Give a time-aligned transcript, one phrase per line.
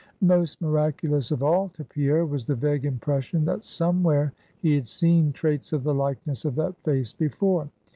[0.23, 5.31] Most miraculous of all to Pierre was the vague impression, that somewhere he had seen
[5.31, 7.69] traits of the likeness of that face before.